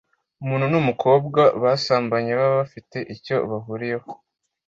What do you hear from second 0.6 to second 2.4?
n’umukobwa basambanye